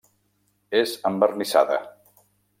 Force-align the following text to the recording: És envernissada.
És 0.79 0.95
envernissada. 1.11 1.79